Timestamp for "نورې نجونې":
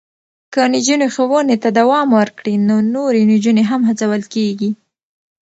2.95-3.63